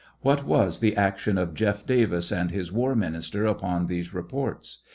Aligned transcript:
What 0.21 0.47
was 0.47 0.79
the 0.79 0.97
action 0.97 1.37
of 1.37 1.53
Jeff 1.53 1.85
Davis 1.85 2.31
and 2.31 2.49
his 2.49 2.71
war 2.71 2.95
minister 2.95 3.45
upon 3.45 3.85
these 3.85 4.15
reports? 4.15 4.79